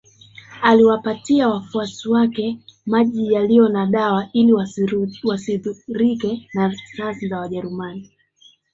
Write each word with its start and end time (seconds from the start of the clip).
Aliwapatia 0.61 1.49
wafuasi 1.49 2.09
wake 2.09 2.57
maji 2.85 3.33
yaliyo 3.33 3.69
na 3.69 3.85
dawa 3.85 4.29
ili 4.33 4.53
wasidhurike 5.23 6.49
na 6.53 6.67
risasi 6.67 7.27
za 7.29 7.39
wajerumani 7.39 8.11